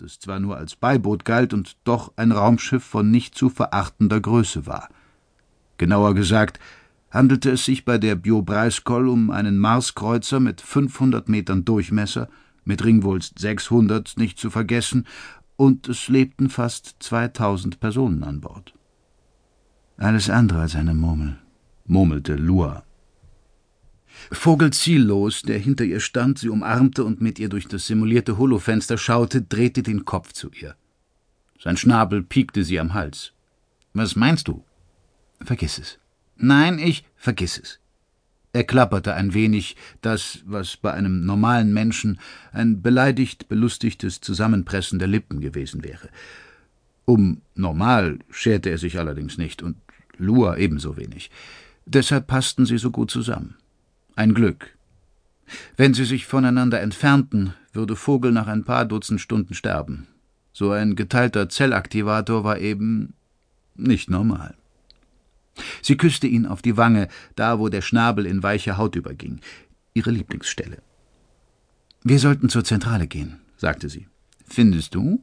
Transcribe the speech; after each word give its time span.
das 0.00 0.18
zwar 0.18 0.40
nur 0.40 0.56
als 0.56 0.76
Beiboot 0.76 1.24
galt 1.24 1.52
und 1.52 1.76
doch 1.84 2.12
ein 2.16 2.32
Raumschiff 2.32 2.84
von 2.84 3.10
nicht 3.10 3.34
zu 3.34 3.50
verachtender 3.50 4.20
Größe 4.20 4.66
war. 4.66 4.88
Genauer 5.76 6.14
gesagt 6.14 6.58
handelte 7.10 7.50
es 7.50 7.64
sich 7.64 7.84
bei 7.84 7.98
der 7.98 8.14
Biobreiskoll 8.14 9.08
um 9.08 9.30
einen 9.30 9.58
Marskreuzer 9.58 10.40
mit 10.40 10.60
500 10.60 11.28
Metern 11.28 11.64
Durchmesser, 11.64 12.28
mit 12.64 12.84
Ringwulst 12.84 13.38
600 13.38 14.14
nicht 14.18 14.38
zu 14.38 14.50
vergessen, 14.50 15.06
und 15.56 15.88
es 15.88 16.08
lebten 16.08 16.50
fast 16.50 16.96
2000 17.00 17.80
Personen 17.80 18.22
an 18.22 18.40
Bord. 18.40 18.74
Alles 19.96 20.30
andere 20.30 20.60
als 20.60 20.76
eine 20.76 20.94
Murmel, 20.94 21.38
murmelte 21.86 22.36
Lua. 22.36 22.84
Vogel 24.30 24.72
ziellos, 24.72 25.42
der 25.42 25.58
hinter 25.58 25.84
ihr 25.84 26.00
stand, 26.00 26.38
sie 26.38 26.48
umarmte 26.48 27.04
und 27.04 27.20
mit 27.20 27.38
ihr 27.38 27.48
durch 27.48 27.68
das 27.68 27.86
simulierte 27.86 28.38
Holofenster 28.38 28.98
schaute, 28.98 29.42
drehte 29.42 29.82
den 29.82 30.04
Kopf 30.04 30.32
zu 30.32 30.50
ihr. 30.50 30.74
Sein 31.60 31.76
Schnabel 31.76 32.22
piekte 32.22 32.64
sie 32.64 32.78
am 32.78 32.94
Hals. 32.94 33.32
Was 33.94 34.16
meinst 34.16 34.48
du? 34.48 34.64
Vergiss 35.40 35.78
es. 35.78 35.98
Nein, 36.36 36.78
ich 36.78 37.04
vergiss 37.16 37.58
es. 37.58 37.80
Er 38.52 38.64
klapperte 38.64 39.14
ein 39.14 39.34
wenig, 39.34 39.76
das, 40.00 40.40
was 40.46 40.76
bei 40.76 40.92
einem 40.92 41.24
normalen 41.26 41.72
Menschen 41.72 42.18
ein 42.52 42.80
beleidigt 42.80 43.48
belustigtes 43.48 44.20
Zusammenpressen 44.20 44.98
der 44.98 45.08
Lippen 45.08 45.40
gewesen 45.40 45.84
wäre. 45.84 46.08
Um 47.04 47.42
normal 47.54 48.18
scherte 48.30 48.70
er 48.70 48.78
sich 48.78 48.98
allerdings 48.98 49.38
nicht 49.38 49.62
und 49.62 49.76
Lua 50.16 50.56
ebenso 50.56 50.96
wenig. 50.96 51.30
Deshalb 51.86 52.26
passten 52.26 52.66
sie 52.66 52.78
so 52.78 52.90
gut 52.90 53.10
zusammen. 53.10 53.56
Ein 54.18 54.34
Glück. 54.34 54.76
Wenn 55.76 55.94
sie 55.94 56.04
sich 56.04 56.26
voneinander 56.26 56.80
entfernten, 56.80 57.54
würde 57.72 57.94
Vogel 57.94 58.32
nach 58.32 58.48
ein 58.48 58.64
paar 58.64 58.84
Dutzend 58.84 59.20
Stunden 59.20 59.54
sterben. 59.54 60.08
So 60.52 60.72
ein 60.72 60.96
geteilter 60.96 61.48
Zellaktivator 61.48 62.42
war 62.42 62.58
eben 62.58 63.14
nicht 63.76 64.10
normal. 64.10 64.56
Sie 65.82 65.96
küsste 65.96 66.26
ihn 66.26 66.46
auf 66.46 66.62
die 66.62 66.76
Wange, 66.76 67.06
da 67.36 67.60
wo 67.60 67.68
der 67.68 67.80
Schnabel 67.80 68.26
in 68.26 68.42
weiche 68.42 68.76
Haut 68.76 68.96
überging, 68.96 69.38
ihre 69.94 70.10
Lieblingsstelle. 70.10 70.78
Wir 72.02 72.18
sollten 72.18 72.48
zur 72.48 72.64
Zentrale 72.64 73.06
gehen, 73.06 73.38
sagte 73.56 73.88
sie. 73.88 74.08
Findest 74.48 74.96
du? 74.96 75.22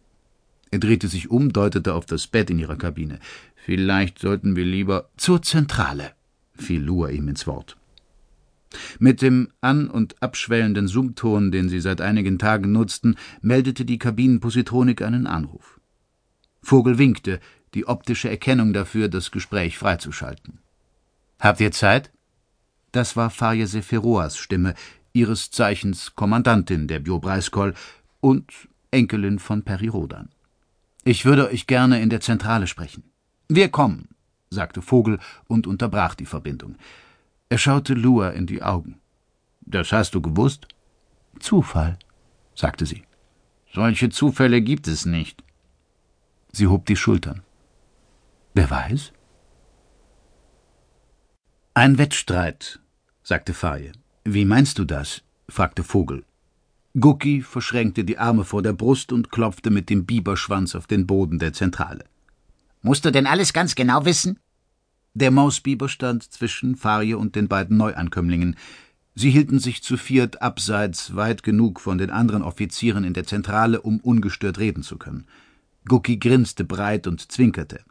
Er 0.71 0.80
drehte 0.80 1.09
sich 1.09 1.30
um, 1.30 1.52
deutete 1.52 1.95
auf 1.95 2.05
das 2.05 2.27
Bett 2.27 2.49
in 2.49 2.59
ihrer 2.59 2.77
Kabine. 2.77 3.19
Vielleicht 3.57 4.19
sollten 4.19 4.55
wir 4.55 4.63
lieber 4.63 5.09
zur 5.17 5.41
Zentrale, 5.41 6.13
fiel 6.53 6.81
Lua 6.81 7.09
ihm 7.09 7.27
ins 7.27 7.45
Wort. 7.45 7.75
Mit 8.99 9.21
dem 9.21 9.49
an- 9.61 9.89
und 9.89 10.21
abschwellenden 10.21 10.88
Summton, 10.88 11.51
den 11.51 11.69
sie 11.69 11.79
seit 11.79 12.01
einigen 12.01 12.39
Tagen 12.39 12.71
nutzten, 12.71 13.15
meldete 13.41 13.85
die 13.85 13.99
Kabinenpositronik 13.99 15.02
einen 15.02 15.27
Anruf. 15.27 15.79
Vogel 16.61 16.97
winkte, 16.97 17.39
die 17.73 17.87
optische 17.87 18.29
Erkennung 18.29 18.73
dafür, 18.73 19.09
das 19.09 19.31
Gespräch 19.31 19.77
freizuschalten. 19.77 20.59
Habt 21.39 21.59
ihr 21.59 21.71
Zeit? 21.71 22.11
Das 22.91 23.15
war 23.15 23.29
Faye 23.29 23.67
Seferoas 23.67 24.37
Stimme, 24.37 24.73
ihres 25.11 25.52
Zeichens 25.52 26.15
Kommandantin 26.15 26.87
der 26.87 26.99
Biobreiskoll 26.99 27.73
und 28.21 28.52
Enkelin 28.91 29.39
von 29.39 29.63
Peri 29.63 29.89
Rodan. 29.89 30.30
Ich 31.03 31.25
würde 31.25 31.49
euch 31.49 31.67
gerne 31.67 32.02
in 32.02 32.09
der 32.09 32.21
Zentrale 32.21 32.67
sprechen. 32.67 33.03
Wir 33.47 33.69
kommen, 33.69 34.09
sagte 34.49 34.81
Vogel 34.81 35.19
und 35.47 35.67
unterbrach 35.67 36.15
die 36.15 36.25
Verbindung. 36.25 36.77
Er 37.49 37.57
schaute 37.57 37.93
Lua 37.93 38.29
in 38.29 38.47
die 38.47 38.63
Augen. 38.63 38.99
Das 39.61 39.91
hast 39.91 40.15
du 40.15 40.21
gewusst? 40.21 40.67
Zufall, 41.39 41.97
sagte 42.55 42.85
sie. 42.85 43.03
Solche 43.73 44.09
Zufälle 44.09 44.61
gibt 44.61 44.87
es 44.87 45.05
nicht. 45.05 45.43
Sie 46.52 46.67
hob 46.67 46.85
die 46.85 46.95
Schultern. 46.95 47.43
Wer 48.53 48.69
weiß? 48.69 49.11
Ein 51.73 51.97
Wettstreit, 51.97 52.80
sagte 53.21 53.53
Faye. 53.53 53.91
Wie 54.23 54.45
meinst 54.45 54.80
du 54.80 54.86
das? 54.86 55.23
fragte 55.49 55.83
Vogel. 55.83 56.23
Gucki 56.97 57.41
verschränkte 57.41 58.05
die 58.05 58.17
Arme 58.17 58.45
vor 58.45 58.61
der 58.61 58.71
Brust 58.71 59.11
und 59.11 59.30
klopfte 59.30 59.70
mit 59.70 59.89
dem 59.89 60.05
Biberschwanz 60.05 60.73
auf 60.75 60.87
den 60.87 61.05
Boden 61.05 61.39
der 61.39 61.52
Zentrale. 61.52 62.05
Musst 62.81 63.03
du 63.03 63.11
denn 63.11 63.27
alles 63.27 63.52
ganz 63.52 63.75
genau 63.75 64.05
wissen? 64.05 64.39
Der 65.15 65.31
Mausbiber 65.31 65.89
stand 65.89 66.23
zwischen 66.23 66.76
Farie 66.76 67.14
und 67.14 67.36
den 67.36 67.48
beiden 67.48 67.77
Neuankömmlingen. 67.77 68.58
Sie 69.15 69.31
hielten 69.31 69.59
sich 69.59 69.81
zu 69.81 69.95
viert 69.95 70.42
abseits 70.42 71.15
weit 71.15 71.42
genug 71.42 71.80
von 71.80 71.98
den 71.98 72.11
anderen 72.11 72.43
Offizieren 72.43 73.05
in 73.05 73.14
der 73.14 73.26
Zentrale, 73.26 73.81
um 73.81 74.02
ungestört 74.02 74.59
reden 74.59 74.83
zu 74.83 74.98
können. 74.98 75.26
Gucki 75.87 76.17
grinste 76.17 76.65
breit 76.65 77.08
und 77.08 77.31
zwinkerte. 77.31 77.83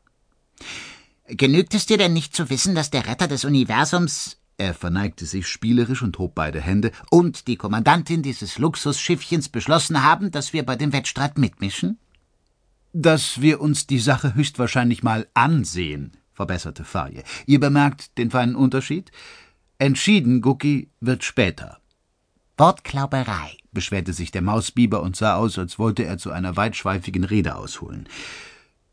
Genügt 1.27 1.75
es 1.75 1.87
dir 1.87 1.97
denn 1.97 2.13
nicht 2.13 2.37
zu 2.37 2.51
wissen, 2.51 2.75
dass 2.75 2.91
der 2.91 3.07
Retter 3.07 3.27
des 3.27 3.47
Universums 3.47 4.37
er 4.57 4.75
verneigte 4.75 5.27
sich 5.27 5.49
spielerisch 5.49 6.03
und 6.03 6.19
hob 6.19 6.35
beide 6.35 6.61
Hände. 6.61 6.93
Und 7.11 7.49
die 7.49 7.57
Kommandantin 7.57 8.23
dieses 8.23 8.59
Luxusschiffchens 8.59 9.49
beschlossen 9.49 10.05
haben, 10.05 10.31
dass 10.31 10.53
wir 10.53 10.65
bei 10.65 10.77
dem 10.77 10.93
Wettstreit 10.93 11.39
mitmischen? 11.39 11.99
Dass 12.93 13.41
wir 13.41 13.61
uns 13.61 13.89
die 13.89 13.99
Sache 13.99 14.37
höchstwahrscheinlich 14.37 15.03
mal 15.03 15.27
ansehen, 15.35 16.13
verbesserte 16.35 16.85
Faye. 16.85 17.23
Ihr 17.47 17.61
bemerkt 17.61 18.19
den 18.19 18.31
feinen 18.31 18.57
Unterschied? 18.57 19.11
Entschieden, 19.79 20.41
Gucki, 20.41 20.91
wird 21.01 21.25
später. 21.25 21.79
Wortklauberei, 22.57 23.57
beschwerte 23.73 24.13
sich 24.13 24.31
der 24.31 24.43
Mausbiber 24.43 25.03
und 25.03 25.17
sah 25.17 25.35
aus, 25.37 25.59
als 25.59 25.79
wollte 25.79 26.05
er 26.05 26.19
zu 26.19 26.31
einer 26.31 26.57
weitschweifigen 26.57 27.25
Rede 27.25 27.57
ausholen. 27.57 28.09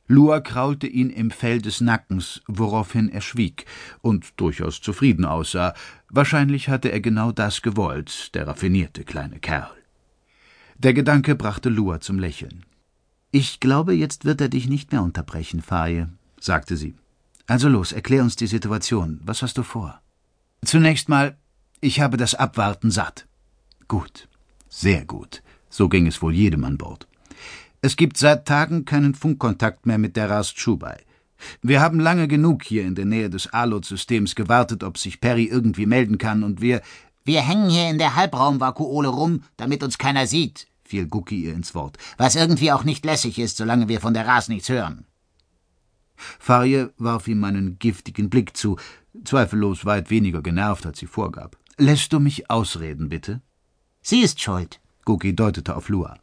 Lua 0.07 0.41
kraulte 0.41 0.87
ihn 0.87 1.09
im 1.09 1.31
Fell 1.31 1.61
des 1.61 1.79
Nackens, 1.79 2.41
woraufhin 2.47 3.07
er 3.07 3.21
schwieg 3.21 3.65
und 4.01 4.33
durchaus 4.37 4.81
zufrieden 4.81 5.23
aussah. 5.23 5.73
Wahrscheinlich 6.09 6.67
hatte 6.67 6.91
er 6.91 6.99
genau 6.99 7.31
das 7.31 7.61
gewollt, 7.61 8.33
der 8.35 8.47
raffinierte 8.47 9.05
kleine 9.05 9.39
Kerl. 9.39 9.71
Der 10.77 10.93
Gedanke 10.93 11.35
brachte 11.35 11.69
Lua 11.69 12.01
zum 12.01 12.19
Lächeln. 12.19 12.65
Ich 13.31 13.59
glaube, 13.61 13.93
jetzt 13.93 14.25
wird 14.25 14.41
er 14.41 14.49
dich 14.49 14.67
nicht 14.67 14.91
mehr 14.91 15.03
unterbrechen, 15.03 15.61
Faye, 15.61 16.07
sagte 16.39 16.75
sie. 16.75 16.95
Also 17.51 17.67
los, 17.67 17.91
erklär 17.91 18.21
uns 18.23 18.37
die 18.37 18.47
Situation. 18.47 19.19
Was 19.25 19.41
hast 19.41 19.57
du 19.57 19.63
vor? 19.63 19.99
Zunächst 20.63 21.09
mal, 21.09 21.35
ich 21.81 21.99
habe 21.99 22.15
das 22.15 22.33
Abwarten 22.33 22.91
satt. 22.91 23.27
Gut, 23.89 24.29
sehr 24.69 25.03
gut. 25.03 25.43
So 25.69 25.89
ging 25.89 26.07
es 26.07 26.21
wohl 26.21 26.33
jedem 26.33 26.63
an 26.63 26.77
Bord. 26.77 27.09
Es 27.81 27.97
gibt 27.97 28.15
seit 28.15 28.45
Tagen 28.45 28.85
keinen 28.85 29.13
Funkkontakt 29.13 29.85
mehr 29.85 29.97
mit 29.97 30.15
der 30.15 30.29
Rast 30.29 30.61
Schubai. 30.61 30.97
Wir 31.61 31.81
haben 31.81 31.99
lange 31.99 32.29
genug 32.29 32.63
hier 32.63 32.85
in 32.85 32.95
der 32.95 33.03
Nähe 33.03 33.29
des 33.29 33.47
Alot-Systems 33.47 34.35
gewartet, 34.35 34.81
ob 34.81 34.97
sich 34.97 35.19
Perry 35.19 35.43
irgendwie 35.43 35.87
melden 35.87 36.17
kann, 36.17 36.43
und 36.43 36.61
wir. 36.61 36.81
Wir 37.25 37.41
hängen 37.41 37.69
hier 37.69 37.89
in 37.89 37.97
der 37.97 38.15
Halbraumvakuole 38.15 39.09
rum, 39.09 39.43
damit 39.57 39.83
uns 39.83 39.97
keiner 39.97 40.25
sieht, 40.25 40.67
fiel 40.85 41.05
Gucki 41.05 41.43
ihr 41.43 41.53
ins 41.53 41.75
Wort, 41.75 41.97
was 42.17 42.35
irgendwie 42.35 42.71
auch 42.71 42.85
nicht 42.85 43.03
lässig 43.03 43.37
ist, 43.39 43.57
solange 43.57 43.89
wir 43.89 43.99
von 43.99 44.13
der 44.13 44.25
Ras 44.25 44.47
nichts 44.47 44.69
hören. 44.69 45.05
Farie 46.39 46.87
warf 46.97 47.27
ihm 47.27 47.43
einen 47.43 47.79
giftigen 47.79 48.29
Blick 48.29 48.55
zu, 48.55 48.77
zweifellos 49.23 49.85
weit 49.85 50.09
weniger 50.09 50.41
genervt, 50.41 50.85
als 50.85 50.99
sie 50.99 51.07
vorgab. 51.07 51.57
Lässt 51.77 52.13
du 52.13 52.19
mich 52.19 52.49
ausreden, 52.49 53.09
bitte? 53.09 53.41
Sie 54.01 54.21
ist 54.21 54.39
schuld. 54.39 54.79
Gucki 55.05 55.35
deutete 55.35 55.75
auf 55.75 55.89
Lua. 55.89 56.17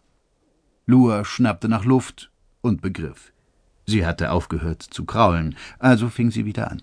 Lua 0.87 1.25
schnappte 1.25 1.69
nach 1.69 1.84
Luft 1.84 2.31
und 2.60 2.81
begriff. 2.81 3.32
Sie 3.87 4.04
hatte 4.04 4.31
aufgehört 4.31 4.82
zu 4.82 5.04
kraulen, 5.04 5.56
also 5.78 6.08
fing 6.08 6.31
sie 6.31 6.44
wieder 6.44 6.70
an. 6.70 6.82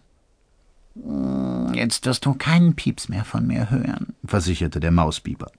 Jetzt 1.73 2.05
wirst 2.05 2.25
du 2.25 2.33
keinen 2.33 2.75
Pieps 2.75 3.09
mehr 3.09 3.25
von 3.25 3.45
mir 3.45 3.69
hören, 3.69 4.15
versicherte 4.25 4.79
der 4.79 4.91
Mausbiber. 4.91 5.51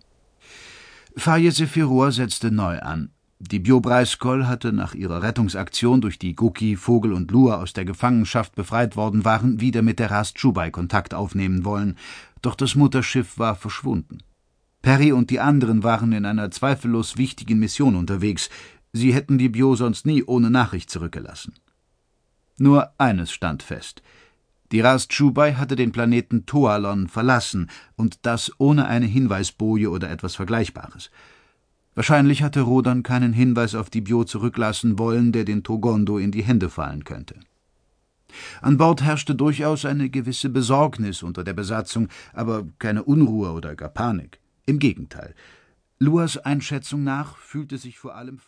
Faye 1.16 1.50
Sephiror 1.50 2.12
setzte 2.12 2.50
neu 2.50 2.78
an. 2.81 3.11
Die 3.38 3.58
Biobreiskoll 3.58 4.47
hatte 4.47 4.72
nach 4.72 4.94
ihrer 4.94 5.22
Rettungsaktion, 5.22 6.00
durch 6.00 6.18
die 6.18 6.34
Guki, 6.34 6.74
Vogel 6.74 7.12
und 7.12 7.30
Lua 7.30 7.56
aus 7.56 7.74
der 7.74 7.84
Gefangenschaft 7.84 8.54
befreit 8.54 8.97
worden 8.97 9.27
waren, 9.27 9.60
wieder 9.60 9.83
mit 9.83 9.98
der 9.98 10.10
Rast 10.10 10.36
Chubai 10.36 10.71
Kontakt 10.71 11.12
aufnehmen 11.12 11.65
wollen, 11.65 11.98
doch 12.41 12.54
das 12.54 12.77
Mutterschiff 12.77 13.38
war 13.38 13.54
verschwunden. 13.54 14.18
Perry 14.80 15.12
und 15.12 15.28
die 15.30 15.41
anderen 15.41 15.83
waren 15.83 16.12
in 16.12 16.24
einer 16.24 16.50
zweifellos 16.50 17.18
wichtigen 17.18 17.59
Mission 17.59 17.94
unterwegs. 17.94 18.48
Sie 18.92 19.12
hätten 19.12 19.36
die 19.36 19.50
Bio 19.50 19.74
sonst 19.77 20.06
nie 20.06 20.22
ohne 20.22 20.48
Nachricht 20.48 20.91
zurückgelassen. 20.91 21.54
Nur 22.56 22.91
eines 22.97 23.32
stand 23.32 23.62
fest. 23.62 24.03
Die 24.72 24.80
Rast 24.80 25.10
Chubai 25.10 25.54
hatte 25.54 25.77
den 25.77 25.92
Planeten 25.92 26.47
Toalon 26.47 27.09
verlassen, 27.09 27.68
und 27.97 28.21
das 28.22 28.50
ohne 28.59 28.86
eine 28.86 29.06
Hinweisboje 29.06 29.91
oder 29.91 30.09
etwas 30.09 30.36
Vergleichbares. 30.36 31.10
Wahrscheinlich 31.97 32.43
hatte 32.43 32.60
Rodan 32.60 33.03
keinen 33.03 33.33
Hinweis 33.33 33.75
auf 33.75 33.89
die 33.89 34.03
Bio 34.03 34.25
zurücklassen 34.25 34.98
wollen, 34.98 35.33
der 35.33 35.47
den 35.47 35.63
Togondo 35.63 36.19
in 36.19 36.31
die 36.31 36.45
Hände 36.45 36.69
fallen 36.69 37.04
könnte. 37.04 37.37
An 38.60 38.77
Bord 38.77 39.03
herrschte 39.03 39.34
durchaus 39.34 39.87
eine 39.87 40.10
gewisse 40.10 40.51
Besorgnis 40.51 41.22
unter 41.22 41.43
der 41.43 41.54
Besatzung, 41.54 42.09
aber 42.34 42.66
keine 42.78 43.03
Unruhe 43.03 43.51
oder 43.53 43.75
gar 43.75 43.89
Panik. 43.89 44.41
Im 44.66 44.78
Gegenteil. 44.78 45.34
Luas 45.98 46.37
Einschätzung 46.37 47.03
nach 47.03 47.39
fühlte 47.39 47.78
sich 47.78 47.99
vor 47.99 48.15
allem 48.15 48.39